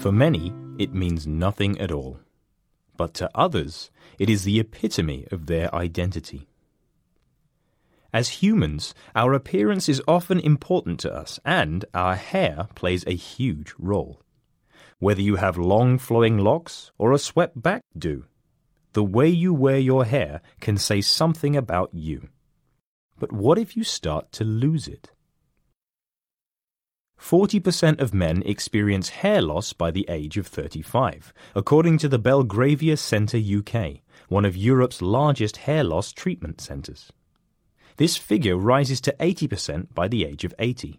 For 0.00 0.12
many, 0.12 0.50
it 0.78 0.94
means 0.94 1.26
nothing 1.26 1.78
at 1.78 1.92
all. 1.92 2.20
But 2.96 3.12
to 3.14 3.30
others, 3.34 3.90
it 4.18 4.30
is 4.30 4.44
the 4.44 4.58
epitome 4.58 5.26
of 5.30 5.44
their 5.44 5.74
identity. 5.74 6.48
As 8.10 8.40
humans, 8.42 8.94
our 9.14 9.34
appearance 9.34 9.90
is 9.90 10.02
often 10.08 10.40
important 10.40 11.00
to 11.00 11.12
us, 11.12 11.38
and 11.44 11.84
our 11.92 12.14
hair 12.14 12.68
plays 12.74 13.04
a 13.06 13.14
huge 13.14 13.74
role. 13.78 14.22
Whether 15.00 15.20
you 15.20 15.36
have 15.36 15.58
long 15.58 15.98
flowing 15.98 16.38
locks 16.38 16.92
or 16.96 17.12
a 17.12 17.18
swept 17.18 17.60
back 17.60 17.82
do, 17.96 18.24
the 18.94 19.04
way 19.04 19.28
you 19.28 19.52
wear 19.52 19.78
your 19.78 20.06
hair 20.06 20.40
can 20.60 20.78
say 20.78 21.02
something 21.02 21.54
about 21.56 21.90
you. 21.92 22.30
But 23.18 23.32
what 23.32 23.58
if 23.58 23.76
you 23.76 23.84
start 23.84 24.32
to 24.32 24.44
lose 24.44 24.88
it? 24.88 25.10
40% 27.20 28.00
of 28.00 28.14
men 28.14 28.42
experience 28.46 29.10
hair 29.10 29.42
loss 29.42 29.72
by 29.72 29.90
the 29.90 30.06
age 30.08 30.38
of 30.38 30.46
35, 30.46 31.34
according 31.54 31.98
to 31.98 32.08
the 32.08 32.18
Belgravia 32.18 32.96
Centre 32.96 33.38
UK, 33.38 34.00
one 34.28 34.44
of 34.44 34.56
Europe's 34.56 35.02
largest 35.02 35.58
hair 35.58 35.84
loss 35.84 36.12
treatment 36.12 36.60
centres. 36.60 37.12
This 37.98 38.16
figure 38.16 38.56
rises 38.56 39.00
to 39.02 39.14
80% 39.20 39.92
by 39.94 40.08
the 40.08 40.24
age 40.24 40.44
of 40.44 40.54
80. 40.58 40.98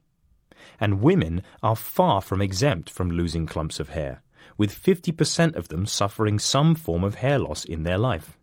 And 0.79 1.01
women 1.01 1.41
are 1.63 1.75
far 1.75 2.21
from 2.21 2.41
exempt 2.41 2.89
from 2.89 3.09
losing 3.09 3.47
clumps 3.47 3.79
of 3.79 3.89
hair, 3.89 4.21
with 4.57 4.71
50% 4.71 5.55
of 5.55 5.69
them 5.69 5.87
suffering 5.87 6.37
some 6.37 6.75
form 6.75 7.03
of 7.03 7.15
hair 7.15 7.39
loss 7.39 7.65
in 7.65 7.81
their 7.81 7.97
life. 7.97 8.37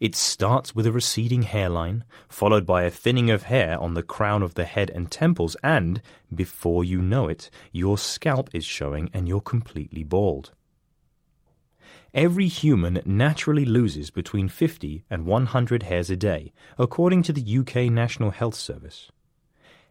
It 0.00 0.14
starts 0.14 0.74
with 0.74 0.86
a 0.86 0.92
receding 0.92 1.42
hairline, 1.42 2.04
followed 2.28 2.66
by 2.66 2.82
a 2.82 2.90
thinning 2.90 3.30
of 3.30 3.44
hair 3.44 3.78
on 3.78 3.94
the 3.94 4.02
crown 4.02 4.42
of 4.42 4.54
the 4.54 4.64
head 4.64 4.90
and 4.90 5.10
temples, 5.10 5.56
and, 5.62 6.00
before 6.34 6.84
you 6.84 7.02
know 7.02 7.28
it, 7.28 7.50
your 7.72 7.98
scalp 7.98 8.50
is 8.52 8.64
showing 8.64 9.10
and 9.12 9.28
you're 9.28 9.40
completely 9.40 10.02
bald. 10.02 10.52
Every 12.14 12.48
human 12.48 13.02
naturally 13.04 13.66
loses 13.66 14.10
between 14.10 14.48
50 14.48 15.04
and 15.10 15.26
100 15.26 15.82
hairs 15.82 16.08
a 16.08 16.16
day, 16.16 16.52
according 16.78 17.22
to 17.24 17.32
the 17.32 17.58
UK 17.58 17.92
National 17.92 18.30
Health 18.30 18.54
Service. 18.54 19.10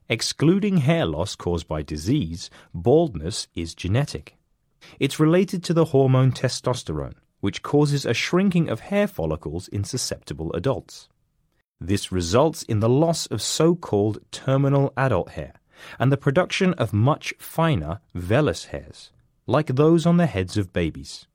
Excluding 0.10 0.78
hair 0.78 1.06
loss 1.06 1.36
caused 1.36 1.68
by 1.68 1.82
disease, 1.82 2.50
baldness 2.74 3.48
is 3.54 3.76
genetic. 3.76 4.38
It's 5.00 5.20
related 5.20 5.64
to 5.66 5.74
the 5.74 5.86
hormone 5.86 6.32
testosterone, 6.32 7.16
which 7.40 7.64
causes 7.64 8.06
a 8.06 8.14
shrinking 8.14 8.70
of 8.70 8.80
hair 8.82 9.08
follicles 9.08 9.68
in 9.68 9.84
susceptible 9.84 10.52
adults. 10.54 11.10
This 11.80 12.12
results 12.12 12.64
in 12.64 12.80
the 12.80 12.90
loss 12.90 13.26
of 13.28 13.42
so 13.42 13.76
called 13.76 14.20
terminal 14.32 14.94
adult 14.96 15.32
hair 15.32 15.54
and 16.00 16.12
the 16.12 16.18
production 16.18 16.74
of 16.76 16.94
much 16.94 17.34
finer 17.38 18.00
vellus 18.16 18.68
hairs, 18.68 19.12
like 19.46 19.68
those 19.68 20.06
on 20.06 20.18
the 20.18 20.26
heads 20.26 20.58
of 20.58 20.74
babies. 20.74 21.28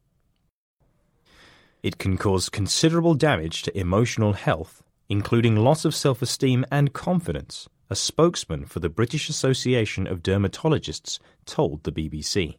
It 1.83 1.99
can 1.99 2.19
cause 2.19 2.49
considerable 2.49 3.15
damage 3.15 3.63
to 3.63 3.79
emotional 3.79 4.35
health, 4.35 4.83
including 5.09 5.57
loss 5.57 5.85
of 5.85 5.95
self 5.95 6.21
esteem 6.23 6.65
and 6.71 6.93
confidence, 6.93 7.69
a 7.89 7.97
spokesman 7.97 8.67
for 8.67 8.81
the 8.81 8.89
British 8.89 9.29
Association 9.29 10.07
of 10.07 10.23
Dermatologists 10.23 11.19
told 11.47 11.83
the 11.83 11.93
BBC. 11.93 12.57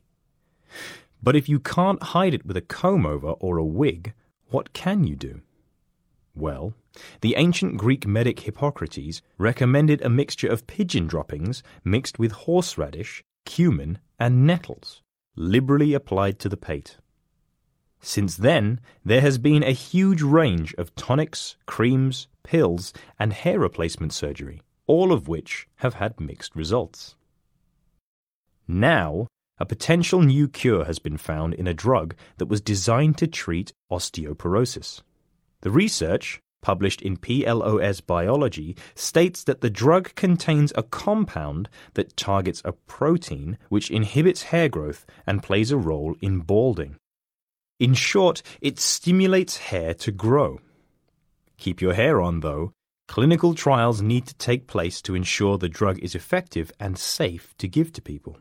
But 1.23 1.35
if 1.35 1.47
you 1.47 1.59
can't 1.59 2.01
hide 2.01 2.33
it 2.33 2.45
with 2.45 2.57
a 2.57 2.61
comb 2.61 3.05
over 3.05 3.31
or 3.31 3.57
a 3.57 3.65
wig, 3.65 4.13
what 4.49 4.73
can 4.73 5.05
you 5.05 5.15
do? 5.15 5.41
Well, 6.33 6.73
the 7.21 7.35
ancient 7.35 7.77
Greek 7.77 8.07
medic 8.07 8.41
Hippocrates 8.41 9.21
recommended 9.37 10.01
a 10.01 10.09
mixture 10.09 10.47
of 10.47 10.67
pigeon 10.67 11.07
droppings 11.07 11.61
mixed 11.83 12.19
with 12.19 12.31
horseradish, 12.31 13.23
cumin, 13.45 13.99
and 14.19 14.47
nettles, 14.47 15.01
liberally 15.35 15.93
applied 15.93 16.39
to 16.39 16.49
the 16.49 16.57
pate. 16.57 16.97
Since 17.99 18.37
then, 18.37 18.79
there 19.05 19.21
has 19.21 19.37
been 19.37 19.63
a 19.63 19.71
huge 19.71 20.21
range 20.21 20.73
of 20.75 20.95
tonics, 20.95 21.55
creams, 21.67 22.27
pills, 22.43 22.93
and 23.19 23.31
hair 23.31 23.59
replacement 23.59 24.11
surgery, 24.11 24.61
all 24.87 25.11
of 25.11 25.27
which 25.27 25.67
have 25.77 25.95
had 25.95 26.19
mixed 26.19 26.55
results. 26.55 27.15
Now, 28.67 29.27
a 29.61 29.65
potential 29.65 30.23
new 30.23 30.47
cure 30.47 30.85
has 30.85 30.97
been 30.97 31.17
found 31.17 31.53
in 31.53 31.67
a 31.67 31.73
drug 31.73 32.15
that 32.39 32.47
was 32.47 32.61
designed 32.61 33.15
to 33.19 33.27
treat 33.27 33.73
osteoporosis. 33.91 35.03
The 35.61 35.69
research, 35.69 36.39
published 36.63 36.99
in 37.03 37.15
PLOS 37.15 38.01
Biology, 38.01 38.75
states 38.95 39.43
that 39.43 39.61
the 39.61 39.69
drug 39.69 40.15
contains 40.15 40.73
a 40.75 40.81
compound 40.81 41.69
that 41.93 42.17
targets 42.17 42.63
a 42.65 42.71
protein 42.71 43.59
which 43.69 43.91
inhibits 43.91 44.41
hair 44.49 44.67
growth 44.67 45.05
and 45.27 45.43
plays 45.43 45.69
a 45.69 45.77
role 45.77 46.15
in 46.21 46.39
balding. 46.39 46.95
In 47.79 47.93
short, 47.93 48.41
it 48.61 48.79
stimulates 48.79 49.57
hair 49.57 49.93
to 49.93 50.11
grow. 50.11 50.59
Keep 51.57 51.81
your 51.81 51.93
hair 51.93 52.19
on, 52.19 52.39
though. 52.39 52.71
Clinical 53.07 53.53
trials 53.53 54.01
need 54.01 54.25
to 54.25 54.35
take 54.35 54.65
place 54.65 55.03
to 55.03 55.13
ensure 55.13 55.59
the 55.59 55.69
drug 55.69 55.99
is 55.99 56.15
effective 56.15 56.71
and 56.79 56.97
safe 56.97 57.53
to 57.59 57.67
give 57.67 57.93
to 57.93 58.01
people. 58.01 58.39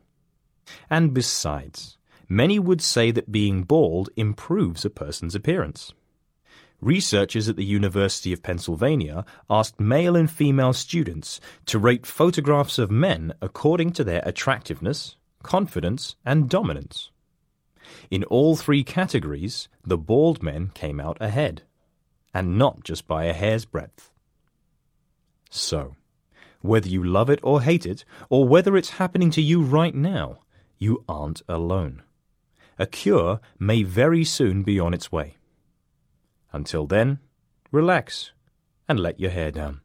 And 0.89 1.15
besides, 1.15 1.99
many 2.29 2.59
would 2.59 2.81
say 2.81 3.11
that 3.11 3.33
being 3.33 3.63
bald 3.65 4.11
improves 4.17 4.85
a 4.85 4.91
person's 4.91 5.35
appearance. 5.35 5.93
Researchers 6.81 7.49
at 7.49 7.57
the 7.57 7.65
University 7.65 8.33
of 8.33 8.43
Pennsylvania 8.43 9.27
asked 9.51 9.79
male 9.79 10.17
and 10.17 10.31
female 10.31 10.73
students 10.73 11.39
to 11.67 11.79
rate 11.79 12.07
photographs 12.07 12.79
of 12.79 12.91
men 12.91 13.35
according 13.43 13.93
to 13.93 14.05
their 14.05 14.23
attractiveness, 14.25 15.17
confidence, 15.43 16.17
and 16.25 16.49
dominance. 16.49 17.11
In 18.11 18.25
all 18.25 18.57
three 18.57 18.83
categories, 18.83 19.69
the 19.85 19.99
bald 19.99 20.43
men 20.43 20.71
came 20.73 21.01
out 21.01 21.19
ahead, 21.21 21.63
and 22.33 22.57
not 22.57 22.83
just 22.83 23.07
by 23.07 23.25
a 23.25 23.35
hair's 23.35 23.65
breadth. 23.67 24.11
So, 25.51 25.97
whether 26.63 26.89
you 26.89 27.03
love 27.03 27.29
it 27.29 27.41
or 27.43 27.63
hate 27.63 27.85
it, 27.85 28.05
or 28.29 28.47
whether 28.47 28.77
it's 28.77 28.91
happening 28.91 29.31
to 29.33 29.43
you 29.43 29.63
right 29.63 29.95
now, 29.95 30.39
you 30.81 31.05
aren't 31.09 31.43
alone. 31.49 32.03
A 32.79 32.87
cure 32.87 33.41
may 33.59 33.85
very 33.85 34.25
soon 34.25 34.63
be 34.65 34.81
on 34.81 34.95
its 34.95 35.13
way. 35.13 35.37
Until 36.53 36.87
then, 36.87 37.21
relax 37.71 38.33
and 38.89 38.99
let 38.99 39.21
your 39.21 39.31
hair 39.31 39.53
down. 39.53 39.83